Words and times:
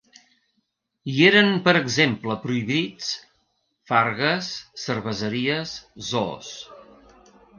Hi 1.11 1.17
eren 1.25 1.51
per 1.67 1.73
exemple 1.79 2.37
prohibits: 2.45 3.11
fargues, 3.91 4.49
cerveseries, 4.85 5.77
zoos. 6.11 6.53